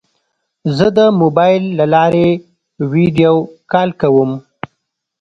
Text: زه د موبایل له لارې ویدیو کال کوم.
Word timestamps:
زه 0.77 0.87
د 0.97 0.99
موبایل 1.21 1.63
له 1.79 1.85
لارې 1.93 2.27
ویدیو 2.93 3.35
کال 3.71 3.89
کوم. 4.01 4.31